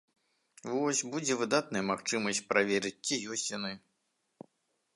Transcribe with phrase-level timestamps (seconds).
[0.77, 3.71] Вось будзе выдатная магчымасць праверыць, ці ёсць яны.